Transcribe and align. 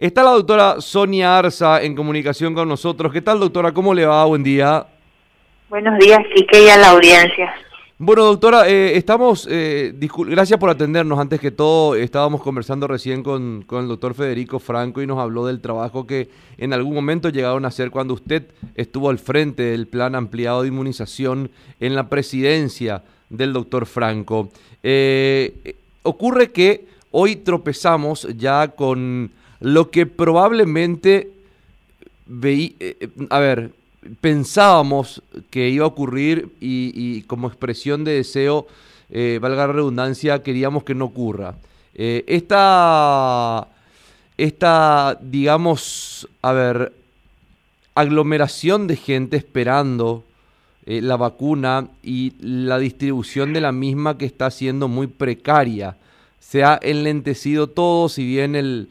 Está 0.00 0.22
la 0.22 0.30
doctora 0.30 0.80
Sonia 0.80 1.36
Arza 1.36 1.82
en 1.82 1.96
comunicación 1.96 2.54
con 2.54 2.68
nosotros. 2.68 3.12
¿Qué 3.12 3.20
tal, 3.20 3.40
doctora? 3.40 3.72
¿Cómo 3.72 3.92
le 3.92 4.06
va? 4.06 4.24
Buen 4.26 4.44
día. 4.44 4.86
Buenos 5.68 5.98
días, 5.98 6.20
Quique, 6.32 6.66
y 6.66 6.68
a 6.68 6.76
la 6.76 6.90
audiencia. 6.90 7.52
Bueno, 7.98 8.22
doctora, 8.22 8.68
eh, 8.68 8.96
estamos, 8.96 9.48
eh, 9.50 9.92
gracias 10.28 10.60
por 10.60 10.70
atendernos. 10.70 11.18
Antes 11.18 11.40
que 11.40 11.50
todo, 11.50 11.96
estábamos 11.96 12.42
conversando 12.42 12.86
recién 12.86 13.24
con, 13.24 13.64
con, 13.66 13.82
el 13.82 13.88
doctor 13.88 14.14
Federico 14.14 14.60
Franco 14.60 15.02
y 15.02 15.06
nos 15.08 15.18
habló 15.18 15.44
del 15.46 15.60
trabajo 15.60 16.06
que 16.06 16.28
en 16.58 16.72
algún 16.72 16.94
momento 16.94 17.28
llegaron 17.28 17.64
a 17.64 17.68
hacer 17.68 17.90
cuando 17.90 18.14
usted 18.14 18.44
estuvo 18.76 19.10
al 19.10 19.18
frente 19.18 19.64
del 19.64 19.88
plan 19.88 20.14
ampliado 20.14 20.62
de 20.62 20.68
inmunización 20.68 21.50
en 21.80 21.96
la 21.96 22.08
presidencia 22.08 23.02
del 23.30 23.52
doctor 23.52 23.84
Franco. 23.84 24.50
Eh, 24.84 25.74
ocurre 26.04 26.52
que 26.52 26.86
hoy 27.10 27.34
tropezamos 27.34 28.28
ya 28.36 28.68
con 28.68 29.32
lo 29.60 29.90
que 29.90 30.06
probablemente 30.06 31.30
veí, 32.26 32.76
a 33.30 33.38
ver, 33.38 33.72
pensábamos 34.20 35.22
que 35.50 35.68
iba 35.68 35.84
a 35.84 35.88
ocurrir 35.88 36.50
y, 36.60 37.22
como 37.22 37.48
expresión 37.48 38.04
de 38.04 38.12
deseo, 38.12 38.66
eh, 39.10 39.38
valga 39.40 39.66
la 39.66 39.72
redundancia, 39.72 40.42
queríamos 40.42 40.84
que 40.84 40.94
no 40.94 41.06
ocurra. 41.06 41.56
Eh, 41.94 42.24
esta, 42.26 43.66
esta, 44.36 45.18
digamos, 45.20 46.28
a 46.42 46.52
ver, 46.52 46.92
aglomeración 47.94 48.86
de 48.86 48.96
gente 48.96 49.36
esperando 49.36 50.24
eh, 50.86 51.00
la 51.02 51.16
vacuna 51.16 51.88
y 52.02 52.34
la 52.40 52.78
distribución 52.78 53.52
de 53.52 53.60
la 53.60 53.72
misma 53.72 54.16
que 54.16 54.26
está 54.26 54.50
siendo 54.50 54.86
muy 54.88 55.06
precaria. 55.06 55.96
Se 56.38 56.62
ha 56.62 56.78
enlentecido 56.80 57.66
todo, 57.66 58.08
si 58.08 58.24
bien 58.24 58.54
el, 58.54 58.88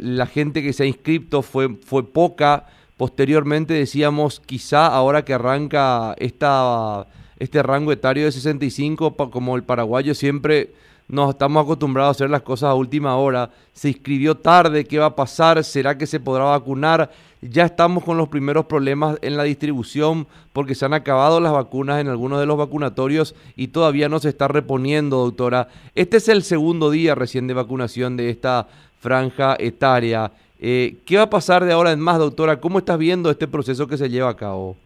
la 0.00 0.26
gente 0.26 0.62
que 0.62 0.72
se 0.72 0.82
ha 0.82 0.86
inscrito 0.86 1.42
fue, 1.42 1.76
fue 1.76 2.06
poca, 2.06 2.66
Posteriormente 2.96 3.74
decíamos, 3.74 4.40
quizá 4.40 4.86
ahora 4.86 5.24
que 5.24 5.34
arranca 5.34 6.14
esta, 6.18 7.06
este 7.40 7.60
rango 7.62 7.90
etario 7.90 8.24
de 8.24 8.32
65, 8.32 9.16
como 9.32 9.56
el 9.56 9.64
paraguayo 9.64 10.14
siempre 10.14 10.72
nos 11.08 11.30
estamos 11.30 11.64
acostumbrados 11.64 12.08
a 12.08 12.16
hacer 12.16 12.30
las 12.30 12.42
cosas 12.42 12.68
a 12.68 12.74
última 12.74 13.16
hora. 13.16 13.50
Se 13.72 13.88
inscribió 13.88 14.36
tarde, 14.36 14.84
¿qué 14.84 15.00
va 15.00 15.06
a 15.06 15.16
pasar? 15.16 15.62
¿Será 15.64 15.98
que 15.98 16.06
se 16.06 16.20
podrá 16.20 16.44
vacunar? 16.44 17.10
Ya 17.42 17.64
estamos 17.64 18.04
con 18.04 18.16
los 18.16 18.28
primeros 18.28 18.66
problemas 18.66 19.18
en 19.20 19.36
la 19.36 19.42
distribución 19.42 20.28
porque 20.52 20.76
se 20.76 20.84
han 20.84 20.94
acabado 20.94 21.40
las 21.40 21.52
vacunas 21.52 22.00
en 22.00 22.08
algunos 22.08 22.38
de 22.38 22.46
los 22.46 22.56
vacunatorios 22.56 23.34
y 23.56 23.68
todavía 23.68 24.08
no 24.08 24.20
se 24.20 24.28
está 24.28 24.46
reponiendo, 24.46 25.18
doctora. 25.18 25.68
Este 25.96 26.18
es 26.18 26.28
el 26.28 26.44
segundo 26.44 26.90
día 26.90 27.16
recién 27.16 27.48
de 27.48 27.54
vacunación 27.54 28.16
de 28.16 28.30
esta 28.30 28.68
franja 29.04 29.54
etaria. 29.58 30.30
Eh, 30.58 30.94
¿Qué 31.06 31.18
va 31.18 31.24
a 31.24 31.30
pasar 31.30 31.62
de 31.64 31.72
ahora 31.74 31.92
en 31.92 32.00
más, 32.00 32.18
doctora? 32.18 32.58
¿Cómo 32.58 32.78
estás 32.78 32.96
viendo 32.96 33.30
este 33.30 33.46
proceso 33.46 33.86
que 33.86 33.98
se 33.98 34.08
lleva 34.08 34.30
a 34.30 34.36
cabo? 34.36 34.76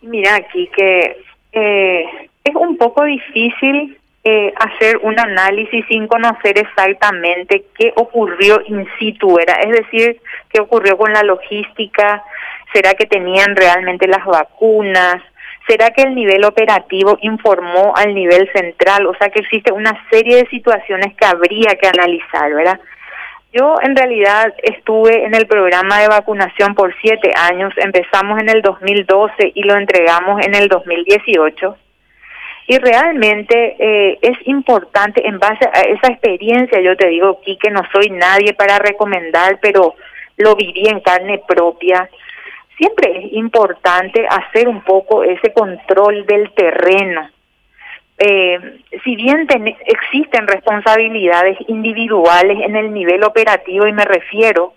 Mira, 0.00 0.36
aquí 0.36 0.70
que 0.76 1.16
eh, 1.52 2.04
es 2.44 2.54
un 2.54 2.76
poco 2.76 3.04
difícil 3.04 3.98
eh, 4.24 4.52
hacer 4.56 4.98
un 5.02 5.18
análisis 5.18 5.84
sin 5.88 6.06
conocer 6.06 6.56
exactamente 6.56 7.64
qué 7.76 7.92
ocurrió 7.96 8.62
in 8.66 8.86
situ, 8.98 9.38
era, 9.40 9.54
es 9.54 9.70
decir, 9.70 10.20
qué 10.48 10.60
ocurrió 10.60 10.96
con 10.96 11.12
la 11.12 11.24
logística, 11.24 12.22
será 12.72 12.94
que 12.94 13.06
tenían 13.06 13.56
realmente 13.56 14.06
las 14.06 14.24
vacunas, 14.24 15.20
será 15.66 15.90
que 15.90 16.02
el 16.02 16.14
nivel 16.14 16.44
operativo 16.44 17.18
informó 17.20 17.92
al 17.96 18.14
nivel 18.14 18.50
central, 18.52 19.06
o 19.06 19.14
sea 19.14 19.30
que 19.30 19.40
existe 19.40 19.72
una 19.72 19.92
serie 20.10 20.36
de 20.36 20.48
situaciones 20.48 21.14
que 21.14 21.24
habría 21.24 21.76
que 21.80 21.88
analizar, 21.88 22.52
¿verdad? 22.52 22.80
Yo 23.52 23.76
en 23.82 23.94
realidad 23.94 24.54
estuve 24.62 25.24
en 25.24 25.34
el 25.34 25.46
programa 25.46 26.00
de 26.00 26.08
vacunación 26.08 26.74
por 26.74 26.94
siete 27.02 27.32
años, 27.36 27.72
empezamos 27.76 28.40
en 28.40 28.48
el 28.48 28.62
2012 28.62 29.52
y 29.54 29.62
lo 29.64 29.76
entregamos 29.76 30.44
en 30.44 30.54
el 30.54 30.68
2018. 30.68 31.76
Y 32.68 32.78
realmente 32.78 33.76
eh, 33.78 34.18
es 34.22 34.38
importante, 34.46 35.26
en 35.26 35.38
base 35.38 35.66
a 35.66 35.80
esa 35.80 36.12
experiencia, 36.12 36.80
yo 36.80 36.96
te 36.96 37.08
digo, 37.08 37.40
que 37.44 37.70
no 37.70 37.82
soy 37.92 38.08
nadie 38.08 38.54
para 38.54 38.78
recomendar, 38.78 39.58
pero 39.60 39.96
lo 40.38 40.54
viví 40.54 40.88
en 40.88 41.00
carne 41.00 41.42
propia. 41.46 42.08
Siempre 42.76 43.26
es 43.26 43.32
importante 43.32 44.26
hacer 44.28 44.68
un 44.68 44.82
poco 44.82 45.22
ese 45.24 45.52
control 45.52 46.26
del 46.26 46.52
terreno. 46.52 47.28
Eh, 48.18 48.80
si 49.02 49.16
bien 49.16 49.46
existen 49.86 50.46
responsabilidades 50.46 51.58
individuales 51.68 52.58
en 52.64 52.76
el 52.76 52.92
nivel 52.92 53.24
operativo 53.24 53.86
y 53.86 53.92
me 53.92 54.04
refiero 54.04 54.74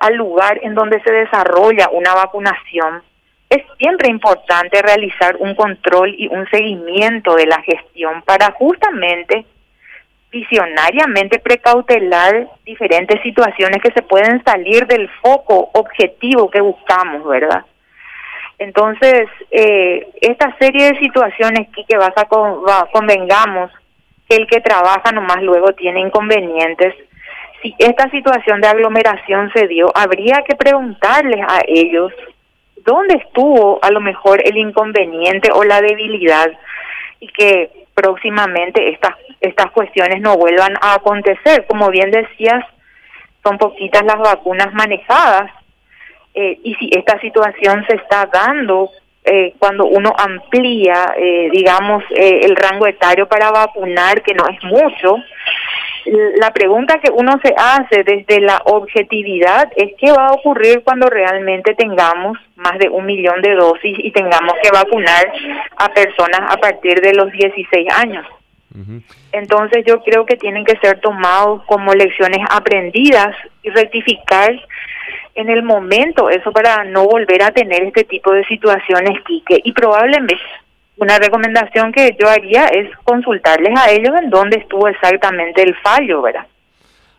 al 0.00 0.16
lugar 0.16 0.60
en 0.62 0.74
donde 0.74 1.00
se 1.02 1.12
desarrolla 1.12 1.88
una 1.90 2.14
vacunación, 2.14 3.02
es 3.48 3.62
siempre 3.78 4.10
importante 4.10 4.82
realizar 4.82 5.36
un 5.38 5.54
control 5.54 6.14
y 6.18 6.28
un 6.28 6.48
seguimiento 6.50 7.36
de 7.36 7.46
la 7.46 7.62
gestión 7.62 8.22
para 8.22 8.50
justamente 8.52 9.46
visionariamente 10.34 11.38
precautelar 11.38 12.48
diferentes 12.64 13.22
situaciones 13.22 13.80
que 13.80 13.92
se 13.92 14.02
pueden 14.02 14.42
salir 14.42 14.84
del 14.88 15.08
foco 15.22 15.70
objetivo 15.74 16.50
que 16.50 16.60
buscamos, 16.60 17.24
¿verdad? 17.24 17.64
Entonces, 18.58 19.28
eh, 19.52 20.08
esta 20.20 20.54
serie 20.58 20.92
de 20.92 20.98
situaciones 20.98 21.68
que, 21.88 21.96
vas 21.96 22.12
a 22.16 22.26
convengamos 22.92 23.70
que 24.28 24.36
el 24.36 24.46
que 24.48 24.60
trabaja 24.60 25.12
nomás 25.12 25.40
luego 25.42 25.72
tiene 25.74 26.00
inconvenientes. 26.00 26.94
Si 27.62 27.72
esta 27.78 28.10
situación 28.10 28.60
de 28.60 28.68
aglomeración 28.68 29.52
se 29.54 29.68
dio, 29.68 29.86
habría 29.94 30.42
que 30.48 30.56
preguntarles 30.56 31.42
a 31.46 31.60
ellos 31.68 32.12
dónde 32.84 33.22
estuvo 33.24 33.78
a 33.82 33.90
lo 33.92 34.00
mejor 34.00 34.42
el 34.44 34.56
inconveniente 34.56 35.50
o 35.52 35.62
la 35.62 35.80
debilidad 35.80 36.50
y 37.20 37.28
que 37.28 37.83
próximamente 37.94 38.90
estas 38.90 39.14
estas 39.40 39.70
cuestiones 39.70 40.20
no 40.20 40.36
vuelvan 40.36 40.74
a 40.80 40.94
acontecer. 40.94 41.66
Como 41.66 41.88
bien 41.90 42.10
decías, 42.10 42.64
son 43.42 43.58
poquitas 43.58 44.04
las 44.04 44.18
vacunas 44.18 44.72
manejadas 44.72 45.50
eh, 46.34 46.58
y 46.64 46.74
si 46.74 46.90
esta 46.92 47.20
situación 47.20 47.84
se 47.88 47.96
está 47.96 48.26
dando 48.26 48.90
eh, 49.22 49.54
cuando 49.58 49.86
uno 49.86 50.12
amplía, 50.18 51.14
eh, 51.16 51.48
digamos, 51.52 52.02
el 52.10 52.56
rango 52.56 52.86
etario 52.86 53.26
para 53.26 53.50
vacunar, 53.50 54.22
que 54.22 54.34
no 54.34 54.44
es 54.48 54.62
mucho, 54.64 55.16
la 56.06 56.52
pregunta 56.52 56.98
que 56.98 57.10
uno 57.10 57.38
se 57.42 57.54
hace 57.56 58.04
desde 58.04 58.40
la 58.40 58.60
objetividad 58.66 59.72
es 59.76 59.92
qué 59.98 60.12
va 60.12 60.26
a 60.26 60.32
ocurrir 60.32 60.82
cuando 60.84 61.08
realmente 61.08 61.74
tengamos 61.74 62.36
más 62.56 62.78
de 62.78 62.88
un 62.88 63.06
millón 63.06 63.40
de 63.40 63.54
dosis 63.54 63.96
y 63.98 64.10
tengamos 64.10 64.54
que 64.62 64.70
vacunar 64.70 65.32
a 65.76 65.88
personas 65.88 66.40
a 66.48 66.56
partir 66.58 67.00
de 67.00 67.14
los 67.14 67.30
16 67.32 67.88
años. 67.94 68.26
Entonces 69.32 69.84
yo 69.86 70.02
creo 70.02 70.26
que 70.26 70.36
tienen 70.36 70.64
que 70.64 70.76
ser 70.78 71.00
tomados 71.00 71.62
como 71.66 71.94
lecciones 71.94 72.40
aprendidas 72.50 73.34
y 73.62 73.70
rectificar 73.70 74.50
en 75.36 75.48
el 75.48 75.62
momento 75.62 76.28
eso 76.28 76.52
para 76.52 76.84
no 76.84 77.04
volver 77.04 77.42
a 77.42 77.52
tener 77.52 77.84
este 77.84 78.04
tipo 78.04 78.32
de 78.32 78.44
situaciones, 78.46 79.22
Quique. 79.24 79.60
Y 79.62 79.72
probablemente 79.72 80.36
una 80.96 81.18
recomendación 81.18 81.92
que 81.92 82.16
yo 82.20 82.28
haría 82.28 82.66
es 82.66 82.88
consultarles 83.04 83.78
a 83.78 83.90
ellos 83.90 84.14
en 84.22 84.30
dónde 84.30 84.58
estuvo 84.58 84.88
exactamente 84.88 85.62
el 85.62 85.74
fallo, 85.82 86.22
¿verdad? 86.22 86.46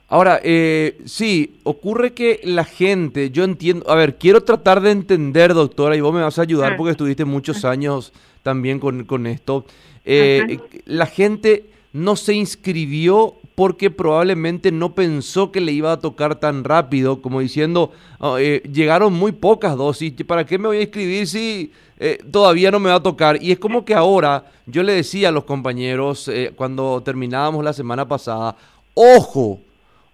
Ahora, 0.07 0.39
eh, 0.43 0.97
sí, 1.05 1.59
ocurre 1.63 2.13
que 2.13 2.39
la 2.43 2.63
gente, 2.63 3.31
yo 3.31 3.43
entiendo, 3.43 3.89
a 3.89 3.95
ver, 3.95 4.15
quiero 4.15 4.41
tratar 4.43 4.79
de 4.81 4.91
entender, 4.91 5.53
doctora, 5.53 5.95
y 5.95 6.01
vos 6.01 6.13
me 6.13 6.21
vas 6.21 6.37
a 6.37 6.43
ayudar 6.43 6.73
mm. 6.73 6.77
porque 6.77 6.91
estuviste 6.91 7.25
muchos 7.25 7.65
años 7.65 8.13
también 8.43 8.79
con, 8.79 9.05
con 9.05 9.25
esto. 9.25 9.65
Eh, 10.05 10.59
la 10.85 11.07
gente 11.07 11.65
no 11.91 12.15
se 12.15 12.33
inscribió 12.33 13.35
porque 13.55 13.89
probablemente 13.89 14.71
no 14.71 14.93
pensó 14.93 15.51
que 15.51 15.61
le 15.61 15.71
iba 15.71 15.93
a 15.93 15.99
tocar 15.99 16.35
tan 16.35 16.65
rápido, 16.65 17.21
como 17.21 17.39
diciendo, 17.39 17.91
oh, 18.19 18.37
eh, 18.37 18.61
llegaron 18.71 19.13
muy 19.13 19.31
pocas 19.31 19.77
dosis, 19.77 20.13
¿para 20.27 20.45
qué 20.45 20.57
me 20.57 20.67
voy 20.67 20.77
a 20.77 20.81
inscribir 20.81 21.25
si 21.25 21.71
eh, 21.97 22.19
todavía 22.29 22.69
no 22.69 22.81
me 22.81 22.89
va 22.89 22.97
a 22.97 23.03
tocar? 23.03 23.41
Y 23.41 23.53
es 23.53 23.59
como 23.59 23.85
que 23.85 23.93
ahora, 23.93 24.51
yo 24.65 24.83
le 24.83 24.91
decía 24.91 25.29
a 25.29 25.31
los 25.31 25.45
compañeros 25.45 26.27
eh, 26.27 26.51
cuando 26.53 27.01
terminábamos 27.03 27.63
la 27.63 27.71
semana 27.71 28.05
pasada, 28.05 28.57
ojo, 28.93 29.61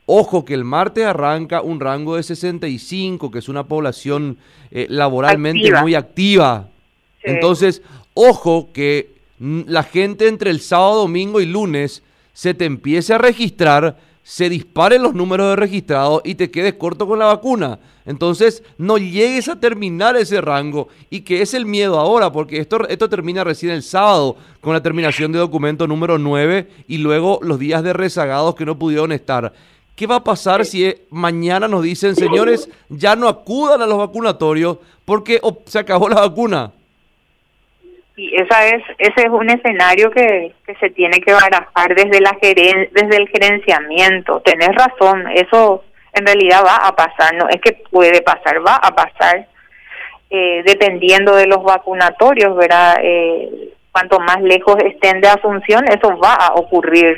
ojo 0.05 0.45
que 0.45 0.53
el 0.53 0.63
martes 0.63 1.03
arranca 1.05 1.63
un 1.63 1.79
rango 1.79 2.17
de 2.17 2.23
65, 2.23 3.31
que 3.31 3.39
es 3.39 3.49
una 3.49 3.63
población 3.63 4.37
laboralmente 4.69 5.69
muy 5.81 5.95
activa. 5.95 6.69
Entonces, 7.23 7.81
ojo 8.13 8.69
que 8.71 9.09
la 9.39 9.83
gente 9.83 10.27
entre 10.27 10.51
el 10.51 10.61
sábado, 10.61 11.01
domingo 11.01 11.41
y 11.41 11.45
lunes 11.45 12.03
se 12.33 12.53
te 12.53 12.65
empiece 12.65 13.13
a 13.13 13.17
registrar, 13.17 13.97
se 14.23 14.49
disparen 14.49 15.01
los 15.01 15.13
números 15.13 15.49
de 15.49 15.55
registrados 15.55 16.21
y 16.23 16.35
te 16.35 16.51
quedes 16.51 16.75
corto 16.75 17.07
con 17.07 17.19
la 17.19 17.25
vacuna. 17.25 17.79
Entonces, 18.05 18.63
no 18.77 18.97
llegues 18.97 19.47
a 19.47 19.59
terminar 19.59 20.15
ese 20.15 20.41
rango 20.41 20.87
y 21.09 21.21
que 21.21 21.41
es 21.41 21.53
el 21.53 21.65
miedo 21.65 21.99
ahora, 21.99 22.31
porque 22.31 22.59
esto, 22.59 23.09
termina 23.09 23.43
recién 23.43 23.71
el 23.71 23.83
sábado 23.83 24.37
con 24.59 24.73
la 24.73 24.81
terminación 24.81 25.31
de 25.31 25.39
documento 25.39 25.87
número 25.87 26.17
9 26.17 26.67
y 26.87 26.97
luego 26.97 27.39
los 27.41 27.59
días 27.59 27.83
de 27.83 27.93
rezagados 27.93 28.55
que 28.55 28.65
no 28.65 28.77
pudieron 28.77 29.11
estar. 29.11 29.53
¿Qué 29.95 30.07
va 30.07 30.17
a 30.17 30.23
pasar 30.23 30.65
si 30.65 30.85
eh, 30.85 31.05
mañana 31.11 31.67
nos 31.67 31.83
dicen, 31.83 32.15
señores, 32.15 32.69
ya 32.89 33.15
no 33.15 33.27
acudan 33.27 33.81
a 33.81 33.87
los 33.87 33.97
vacunatorios 33.97 34.77
porque 35.05 35.39
se 35.65 35.79
acabó 35.79 36.09
la 36.09 36.21
vacuna? 36.21 36.71
Y 38.15 38.35
esa 38.35 38.65
es, 38.67 38.83
ese 38.97 39.21
es 39.21 39.29
un 39.29 39.49
escenario 39.49 40.11
que, 40.11 40.53
que 40.65 40.75
se 40.75 40.89
tiene 40.89 41.19
que 41.21 41.33
barajar 41.33 41.95
desde, 41.95 42.19
la 42.19 42.37
desde 42.41 43.17
el 43.17 43.29
gerenciamiento. 43.29 44.41
Tenés 44.41 44.75
razón, 44.75 45.27
eso 45.33 45.83
en 46.13 46.25
realidad 46.25 46.63
va 46.65 46.87
a 46.87 46.95
pasar, 46.95 47.33
no 47.35 47.47
es 47.49 47.61
que 47.61 47.83
puede 47.89 48.21
pasar, 48.21 48.65
va 48.65 48.75
a 48.75 48.93
pasar. 48.93 49.47
Eh, 50.29 50.63
dependiendo 50.65 51.35
de 51.35 51.45
los 51.45 51.61
vacunatorios, 51.61 52.55
¿verdad? 52.55 52.95
Eh, 53.01 53.73
cuanto 53.91 54.19
más 54.19 54.41
lejos 54.41 54.77
estén 54.85 55.19
de 55.19 55.27
Asunción, 55.27 55.83
eso 55.89 56.17
va 56.17 56.35
a 56.35 56.53
ocurrir. 56.55 57.17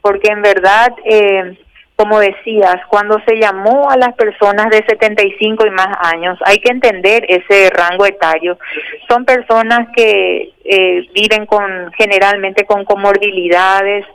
Porque 0.00 0.32
en 0.32 0.42
verdad, 0.42 0.92
eh, 1.04 1.56
como 2.00 2.18
decías, 2.18 2.76
cuando 2.88 3.20
se 3.26 3.36
llamó 3.36 3.90
a 3.90 3.96
las 3.98 4.14
personas 4.14 4.70
de 4.70 4.82
75 4.88 5.66
y 5.66 5.70
más 5.70 5.88
años, 6.00 6.38
hay 6.46 6.56
que 6.56 6.72
entender 6.72 7.26
ese 7.28 7.68
rango 7.68 8.06
etario. 8.06 8.58
Son 9.06 9.26
personas 9.26 9.88
que 9.94 10.50
eh, 10.64 11.06
viven 11.12 11.44
con 11.44 11.92
generalmente 11.98 12.64
con 12.64 12.86
comorbilidades, 12.86 14.06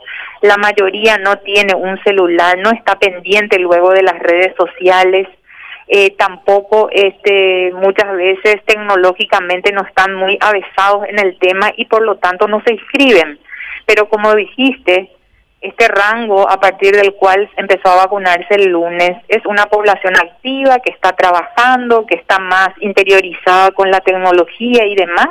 la 0.42 0.56
mayoría 0.56 1.16
no 1.18 1.36
tiene 1.36 1.76
un 1.76 1.96
celular, 2.02 2.58
no 2.58 2.72
está 2.72 2.98
pendiente 2.98 3.56
luego 3.60 3.92
de 3.92 4.02
las 4.02 4.18
redes 4.18 4.52
sociales, 4.58 5.28
eh, 5.86 6.10
tampoco 6.18 6.88
este, 6.90 7.70
muchas 7.72 8.16
veces 8.16 8.64
tecnológicamente 8.66 9.70
no 9.70 9.82
están 9.82 10.12
muy 10.12 10.36
avesados 10.40 11.06
en 11.08 11.20
el 11.20 11.38
tema 11.38 11.70
y 11.76 11.84
por 11.84 12.02
lo 12.02 12.16
tanto 12.16 12.48
no 12.48 12.60
se 12.66 12.72
inscriben. 12.72 13.38
Pero 13.86 14.08
como 14.08 14.34
dijiste, 14.34 15.12
este 15.60 15.88
rango 15.88 16.48
a 16.48 16.60
partir 16.60 16.94
del 16.94 17.14
cual 17.14 17.48
empezó 17.56 17.88
a 17.88 18.04
vacunarse 18.04 18.54
el 18.54 18.68
lunes 18.68 19.12
es 19.28 19.44
una 19.46 19.66
población 19.66 20.14
activa 20.16 20.78
que 20.80 20.92
está 20.92 21.12
trabajando, 21.12 22.06
que 22.06 22.16
está 22.16 22.38
más 22.38 22.68
interiorizada 22.80 23.70
con 23.72 23.90
la 23.90 24.00
tecnología 24.00 24.84
y 24.84 24.94
demás. 24.94 25.28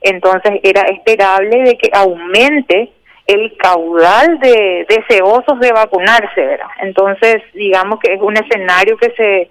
Entonces 0.00 0.58
era 0.62 0.82
esperable 0.82 1.62
de 1.62 1.78
que 1.78 1.90
aumente 1.92 2.92
el 3.26 3.56
caudal 3.56 4.38
de 4.40 4.86
deseosos 4.88 5.60
de 5.60 5.72
vacunarse, 5.72 6.40
¿verdad? 6.44 6.66
Entonces, 6.80 7.36
digamos 7.54 8.00
que 8.00 8.14
es 8.14 8.20
un 8.20 8.36
escenario 8.36 8.96
que 8.96 9.10
se 9.12 9.50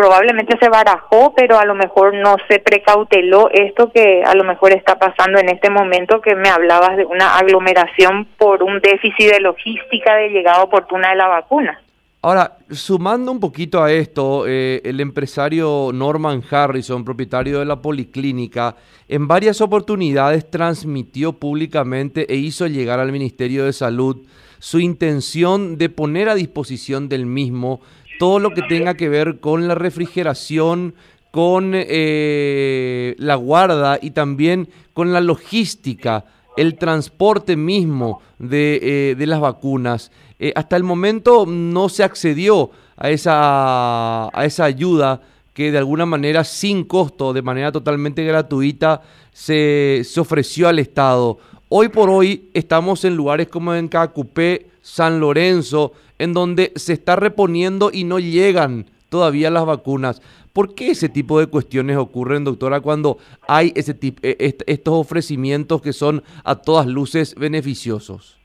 probablemente 0.00 0.56
se 0.58 0.70
barajó, 0.70 1.34
pero 1.36 1.58
a 1.58 1.66
lo 1.66 1.74
mejor 1.74 2.14
no 2.14 2.36
se 2.48 2.58
precauteló 2.58 3.50
esto 3.52 3.92
que 3.92 4.22
a 4.24 4.34
lo 4.34 4.44
mejor 4.44 4.72
está 4.72 4.98
pasando 4.98 5.38
en 5.38 5.50
este 5.50 5.68
momento, 5.68 6.22
que 6.22 6.34
me 6.34 6.48
hablabas 6.48 6.96
de 6.96 7.04
una 7.04 7.36
aglomeración 7.36 8.26
por 8.38 8.62
un 8.62 8.80
déficit 8.80 9.30
de 9.30 9.40
logística 9.40 10.16
de 10.16 10.30
llegada 10.30 10.62
oportuna 10.62 11.10
de 11.10 11.16
la 11.16 11.28
vacuna. 11.28 11.82
Ahora, 12.22 12.56
sumando 12.70 13.30
un 13.30 13.40
poquito 13.40 13.82
a 13.82 13.92
esto, 13.92 14.44
eh, 14.46 14.80
el 14.84 15.00
empresario 15.00 15.90
Norman 15.92 16.42
Harrison, 16.50 17.04
propietario 17.04 17.58
de 17.58 17.66
la 17.66 17.82
Policlínica, 17.82 18.76
en 19.06 19.28
varias 19.28 19.60
oportunidades 19.60 20.50
transmitió 20.50 21.34
públicamente 21.34 22.24
e 22.32 22.36
hizo 22.36 22.66
llegar 22.66 23.00
al 23.00 23.12
Ministerio 23.12 23.66
de 23.66 23.74
Salud 23.74 24.16
su 24.60 24.78
intención 24.78 25.76
de 25.78 25.88
poner 25.88 26.28
a 26.28 26.36
disposición 26.36 27.08
del 27.08 27.26
mismo 27.26 27.80
todo 28.20 28.38
lo 28.38 28.50
que 28.50 28.62
tenga 28.62 28.94
que 28.94 29.08
ver 29.08 29.40
con 29.40 29.66
la 29.66 29.74
refrigeración, 29.74 30.94
con 31.30 31.72
eh, 31.74 33.14
la 33.18 33.34
guarda 33.36 33.98
y 34.00 34.10
también 34.10 34.68
con 34.92 35.12
la 35.12 35.22
logística, 35.22 36.26
el 36.58 36.76
transporte 36.76 37.56
mismo 37.56 38.20
de, 38.38 39.16
eh, 39.18 39.26
las 39.26 39.40
vacunas. 39.40 40.12
Eh, 40.38 40.52
hasta 40.54 40.76
el 40.76 40.84
momento 40.84 41.46
no 41.46 41.88
se 41.88 42.04
accedió 42.04 42.70
a 42.98 43.08
esa, 43.08 44.26
a 44.38 44.44
esa 44.44 44.64
ayuda 44.64 45.22
que 45.54 45.72
de 45.72 45.78
alguna 45.78 46.04
manera 46.04 46.44
sin 46.44 46.84
costo, 46.84 47.32
de 47.32 47.40
manera 47.40 47.72
totalmente 47.72 48.22
gratuita, 48.24 49.00
se, 49.32 50.02
se 50.04 50.20
ofreció 50.20 50.68
al 50.68 50.78
Estado. 50.78 51.38
Hoy 51.72 51.88
por 51.88 52.10
hoy 52.10 52.50
estamos 52.52 53.04
en 53.04 53.14
lugares 53.14 53.46
como 53.46 53.72
en 53.76 53.86
Cacupé, 53.86 54.66
San 54.82 55.20
Lorenzo, 55.20 55.92
en 56.18 56.32
donde 56.32 56.72
se 56.74 56.92
está 56.92 57.14
reponiendo 57.14 57.90
y 57.92 58.02
no 58.02 58.18
llegan 58.18 58.86
todavía 59.08 59.50
las 59.50 59.64
vacunas. 59.64 60.20
¿Por 60.52 60.74
qué 60.74 60.90
ese 60.90 61.08
tipo 61.08 61.38
de 61.38 61.46
cuestiones 61.46 61.96
ocurren, 61.96 62.42
doctora, 62.42 62.80
cuando 62.80 63.18
hay 63.46 63.72
ese 63.76 63.94
tipo, 63.94 64.18
e, 64.24 64.56
estos 64.66 64.94
ofrecimientos 64.94 65.80
que 65.80 65.92
son 65.92 66.24
a 66.44 66.56
todas 66.56 66.88
luces 66.88 67.36
beneficiosos? 67.36 68.36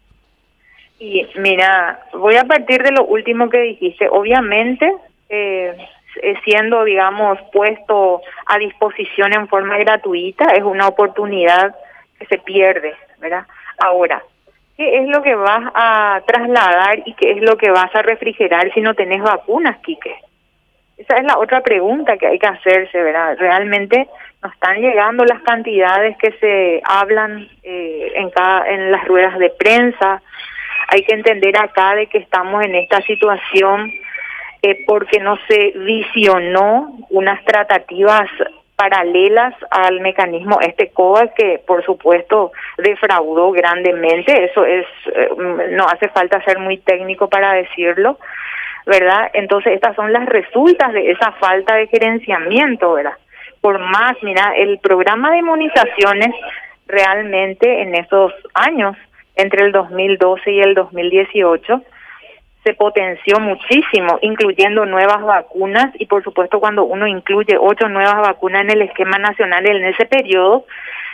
Y 1.00 1.26
mira, 1.40 2.06
voy 2.14 2.36
a 2.36 2.44
partir 2.44 2.84
de 2.84 2.92
lo 2.92 3.06
último 3.06 3.50
que 3.50 3.60
dijiste. 3.60 4.08
Obviamente, 4.08 4.88
eh, 5.30 5.76
siendo, 6.44 6.84
digamos, 6.84 7.40
puesto 7.52 8.22
a 8.46 8.60
disposición 8.60 9.34
en 9.34 9.48
forma 9.48 9.80
gratuita, 9.80 10.54
es 10.54 10.62
una 10.62 10.88
oportunidad 10.88 11.76
que 12.20 12.28
se 12.28 12.38
pierde, 12.38 12.94
¿verdad? 13.20 13.46
Ahora, 13.78 14.22
¿Qué 14.78 14.98
es 14.98 15.08
lo 15.08 15.22
que 15.22 15.36
vas 15.36 15.72
a 15.74 16.22
trasladar 16.28 17.02
y 17.06 17.14
qué 17.14 17.32
es 17.32 17.42
lo 17.42 17.56
que 17.56 17.72
vas 17.72 17.96
a 17.96 18.02
refrigerar 18.02 18.74
si 18.74 18.82
no 18.82 18.94
tenés 18.94 19.22
vacunas, 19.22 19.78
Quique? 19.78 20.16
Esa 20.98 21.16
es 21.16 21.24
la 21.24 21.38
otra 21.38 21.62
pregunta 21.62 22.18
que 22.18 22.28
hay 22.28 22.40
que 22.40 22.48
hacerse, 22.48 23.02
¿verdad? 23.02 23.38
Realmente 23.38 24.08
no 24.44 24.50
están 24.50 24.82
llegando 24.82 25.24
las 25.24 25.42
cantidades 25.44 26.18
que 26.18 26.32
se 26.40 26.82
hablan 26.84 27.50
eh, 27.64 28.12
en, 28.16 28.30
cada, 28.32 28.68
en 28.68 28.92
las 28.92 29.06
ruedas 29.06 29.38
de 29.40 29.50
prensa. 29.50 30.22
Hay 30.90 31.04
que 31.04 31.16
entender 31.16 31.58
acá 31.58 31.96
de 31.96 32.08
que 32.08 32.18
estamos 32.18 32.64
en 32.64 32.76
esta 32.76 33.02
situación 33.02 33.94
eh, 34.62 34.84
porque 34.86 35.20
no 35.20 35.38
se 35.48 35.72
visionó 35.76 36.98
unas 37.10 37.44
tratativas 37.46 38.30
paralelas 38.76 39.54
al 39.72 40.02
mecanismo 40.02 40.60
este 40.62 40.90
COVAX 40.90 41.34
que 41.36 41.62
por 41.66 41.84
supuesto 41.86 42.52
defraudó 42.78 43.52
grandemente, 43.52 44.46
eso 44.46 44.66
es 44.66 44.86
eh, 45.14 45.30
no 45.72 45.86
hace 45.86 46.10
falta 46.10 46.44
ser 46.44 46.60
muy 46.60 46.78
técnico 46.80 47.30
para 47.30 47.54
decirlo, 47.54 48.18
¿verdad? 48.86 49.30
Entonces 49.34 49.74
estas 49.74 49.96
son 49.96 50.12
las 50.12 50.26
resultas 50.26 50.92
de 50.94 51.12
esa 51.12 51.32
falta 51.34 51.76
de 51.76 51.88
gerenciamiento, 51.88 52.94
¿verdad? 52.94 53.18
Por 53.62 53.80
más, 53.80 54.14
mira, 54.22 54.54
el 54.56 54.78
programa 54.80 55.32
de 55.32 55.38
inmunizaciones 55.38 56.36
realmente 56.88 57.82
en 57.82 57.96
esos 57.96 58.34
años 58.54 58.96
entre 59.36 59.66
el 59.66 59.72
2012 59.72 60.52
y 60.52 60.62
el 60.62 60.76
2018 60.76 61.82
se 62.66 62.74
potenció 62.74 63.40
muchísimo, 63.40 64.18
incluyendo 64.22 64.88
nuevas 64.88 65.22
vacunas 65.22 65.92
y 66.00 66.08
por 66.08 66.24
supuesto 66.24 66.60
cuando 66.60 66.84
uno 66.84 67.06
incluye 67.06 67.58
ocho 67.60 67.88
nuevas 67.88 68.16
vacunas 68.16 68.64
en 68.64 68.72
el 68.72 68.82
esquema 68.82 69.20
nacional 69.20 69.68
en 69.68 69.86
ese 69.86 70.08
periodo, 70.08 70.66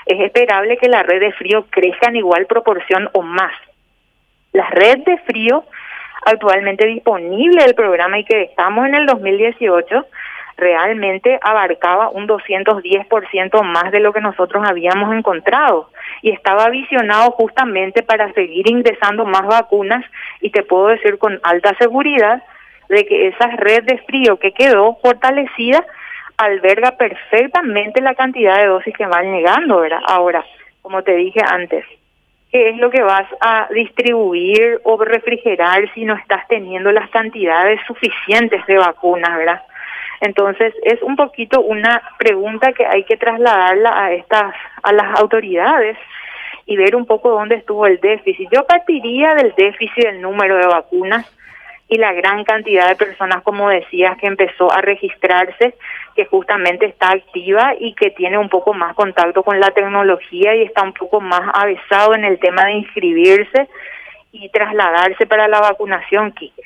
es 0.06 0.18
esperable 0.22 0.78
que 0.78 0.88
la 0.88 1.04
red 1.04 1.20
de 1.20 1.34
frío 1.34 1.66
crezca 1.70 2.08
en 2.08 2.16
igual 2.16 2.46
proporción 2.46 3.10
o 3.12 3.22
más. 3.22 3.52
La 4.54 4.70
red 4.70 5.00
de 5.00 5.18
frío 5.20 5.66
actualmente 6.26 6.88
disponible 6.88 7.64
del 7.66 7.76
programa 7.76 8.18
y 8.18 8.24
que 8.24 8.44
estamos 8.44 8.86
en 8.86 8.96
el 8.96 9.06
2018 9.06 10.06
realmente 10.62 11.40
abarcaba 11.42 12.10
un 12.10 12.28
210% 12.28 13.64
más 13.64 13.92
de 13.92 14.00
lo 14.00 14.14
que 14.14 14.22
nosotros 14.22 14.64
habíamos 14.66 15.14
encontrado 15.14 15.90
y 16.22 16.30
estaba 16.30 16.70
visionado 16.70 17.32
justamente 17.32 18.04
para 18.04 18.32
seguir 18.34 18.70
ingresando 18.70 19.26
más 19.26 19.48
vacunas 19.48 20.06
y 20.40 20.52
te 20.52 20.62
puedo 20.62 20.88
decir 20.88 21.18
con 21.18 21.40
alta 21.44 21.76
seguridad 21.80 22.44
de 22.90 23.06
que 23.06 23.28
esa 23.30 23.48
red 23.58 23.84
de 23.84 23.98
frío 24.00 24.38
que 24.38 24.52
quedó 24.52 24.98
fortalecida 25.02 25.84
alberga 26.38 26.92
perfectamente 26.92 28.00
la 28.02 28.14
cantidad 28.14 28.58
de 28.58 28.68
dosis 28.68 28.96
que 28.96 29.06
van 29.08 29.34
llegando, 29.34 29.80
¿verdad? 29.80 30.02
Ahora, 30.08 30.46
como 30.84 31.02
te 31.02 31.16
dije 31.16 31.42
antes, 31.44 31.86
¿qué 32.52 32.70
es 32.70 32.78
lo 32.78 32.92
que 32.92 33.02
vas 33.02 33.28
a 33.40 33.68
distribuir 33.74 34.80
o 34.84 34.98
refrigerar 35.04 35.92
si 35.94 36.06
no 36.06 36.16
estás 36.16 36.48
teniendo 36.48 36.92
las 36.92 37.10
cantidades 37.10 37.80
suficientes 37.88 38.64
de 38.68 38.78
vacunas, 38.78 39.38
¿verdad? 39.38 39.62
Entonces, 40.22 40.74
es 40.84 41.02
un 41.02 41.16
poquito 41.16 41.62
una 41.62 42.02
pregunta 42.20 42.74
que 42.74 42.86
hay 42.86 43.04
que 43.04 43.18
trasladarla 43.18 44.06
a 44.06 44.14
estas 44.14 44.54
a 44.84 44.94
las 44.94 45.20
autoridades 45.20 45.98
y 46.68 46.78
ver 46.78 46.96
un 46.96 47.08
poco 47.08 47.32
dónde 47.32 47.56
estuvo 47.56 47.88
el 47.88 48.00
déficit. 48.00 48.48
Yo 48.52 48.66
partiría 48.66 49.34
del 49.34 49.54
déficit 49.58 50.06
del 50.06 50.22
número 50.22 50.58
de 50.58 50.68
vacunas 50.68 51.26
y 51.90 51.98
la 51.98 52.14
gran 52.14 52.44
cantidad 52.44 52.88
de 52.88 52.96
personas, 52.96 53.42
como 53.42 53.68
decías, 53.68 54.16
que 54.18 54.28
empezó 54.28 54.72
a 54.72 54.80
registrarse, 54.80 55.74
que 56.16 56.26
justamente 56.26 56.86
está 56.86 57.12
activa 57.12 57.74
y 57.78 57.94
que 57.96 58.12
tiene 58.12 58.38
un 58.38 58.48
poco 58.48 58.74
más 58.74 58.94
contacto 58.94 59.42
con 59.44 59.60
la 59.60 59.72
tecnología 59.72 60.56
y 60.56 60.62
está 60.62 60.84
un 60.84 60.94
poco 60.94 61.20
más 61.20 61.42
avesado 61.54 62.14
en 62.14 62.26
el 62.26 62.40
tema 62.40 62.66
de 62.66 62.74
inscribirse 62.74 63.68
y 64.32 64.48
trasladarse 64.50 65.26
para 65.26 65.48
la 65.48 65.60
vacunación, 65.60 66.32
Kike. 66.32 66.64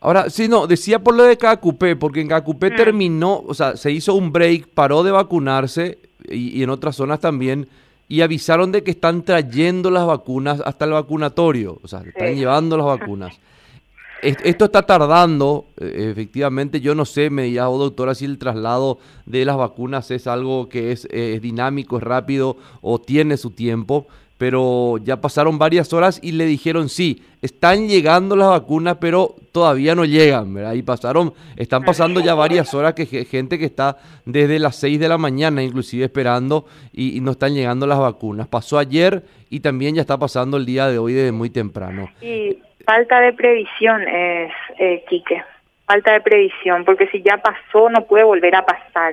Ahora, 0.00 0.30
sí, 0.30 0.48
no, 0.48 0.66
decía 0.66 0.98
por 0.98 1.14
lo 1.14 1.24
de 1.24 1.36
Cacupé, 1.36 1.94
porque 1.94 2.22
en 2.22 2.28
Cacupé 2.28 2.70
mm. 2.70 2.76
terminó, 2.76 3.44
o 3.46 3.52
sea, 3.52 3.76
se 3.76 3.90
hizo 3.90 4.14
un 4.14 4.32
break, 4.32 4.68
paró 4.68 5.02
de 5.02 5.10
vacunarse 5.10 5.98
y, 6.26 6.62
en 6.62 6.70
otras 6.70 6.96
zonas 6.96 7.20
también, 7.20 7.68
y 8.08 8.22
avisaron 8.22 8.72
de 8.72 8.82
que 8.82 8.92
están 8.92 9.22
trayendo 9.22 9.90
las 9.90 10.06
vacunas 10.06 10.62
hasta 10.64 10.86
el 10.86 10.92
vacunatorio, 10.92 11.78
o 11.82 11.88
sea, 11.88 12.00
están 12.00 12.34
llevando 12.34 12.76
las 12.76 12.86
vacunas. 12.86 13.38
Esto 14.22 14.66
está 14.66 14.82
tardando, 14.82 15.66
eh, 15.78 16.08
efectivamente, 16.12 16.80
yo 16.80 16.94
no 16.94 17.06
sé, 17.06 17.30
me 17.30 17.44
dirá, 17.44 17.70
oh, 17.70 17.78
doctora, 17.78 18.14
si 18.14 18.26
el 18.26 18.36
traslado 18.36 18.98
de 19.24 19.46
las 19.46 19.56
vacunas 19.56 20.10
es 20.10 20.26
algo 20.26 20.68
que 20.68 20.92
es, 20.92 21.06
es 21.10 21.40
dinámico, 21.40 21.96
es 21.96 22.02
rápido 22.02 22.58
o 22.82 23.00
tiene 23.00 23.38
su 23.38 23.50
tiempo, 23.50 24.08
pero 24.40 24.96
ya 24.96 25.20
pasaron 25.20 25.58
varias 25.58 25.92
horas 25.92 26.18
y 26.22 26.32
le 26.32 26.46
dijeron 26.46 26.88
sí, 26.88 27.22
están 27.42 27.88
llegando 27.88 28.36
las 28.36 28.48
vacunas, 28.48 28.96
pero 28.98 29.34
todavía 29.52 29.94
no 29.94 30.06
llegan, 30.06 30.54
¿verdad? 30.54 30.72
Y 30.72 30.82
pasaron, 30.82 31.34
están 31.58 31.82
pasando 31.82 32.20
ya 32.20 32.34
varias 32.34 32.72
horas 32.72 32.94
que 32.94 33.04
gente 33.04 33.58
que 33.58 33.66
está 33.66 33.98
desde 34.24 34.58
las 34.58 34.76
6 34.76 34.98
de 34.98 35.08
la 35.10 35.18
mañana 35.18 35.62
inclusive 35.62 36.06
esperando 36.06 36.64
y, 36.90 37.20
no 37.20 37.32
están 37.32 37.52
llegando 37.52 37.86
las 37.86 37.98
vacunas. 37.98 38.48
Pasó 38.48 38.78
ayer 38.78 39.22
y 39.50 39.60
también 39.60 39.96
ya 39.96 40.00
está 40.00 40.16
pasando 40.16 40.56
el 40.56 40.64
día 40.64 40.88
de 40.88 40.96
hoy 40.96 41.12
desde 41.12 41.32
muy 41.32 41.50
temprano. 41.50 42.08
Y 42.22 42.56
falta 42.86 43.20
de 43.20 43.34
previsión 43.34 44.08
es, 44.08 44.52
eh, 44.78 45.04
Quique, 45.06 45.44
falta 45.84 46.14
de 46.14 46.22
previsión, 46.22 46.86
porque 46.86 47.08
si 47.08 47.20
ya 47.20 47.36
pasó 47.36 47.90
no 47.90 48.06
puede 48.06 48.24
volver 48.24 48.54
a 48.54 48.64
pasar. 48.64 49.12